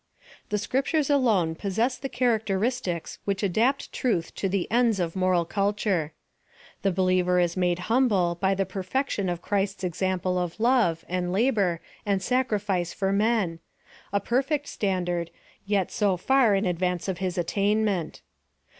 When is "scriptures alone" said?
0.57-1.53